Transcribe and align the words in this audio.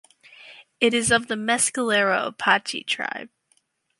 It 0.79 0.95
is 0.95 1.11
of 1.11 1.27
the 1.27 1.35
Mescalero 1.35 2.25
Apache 2.29 2.85
tribe. 2.85 3.29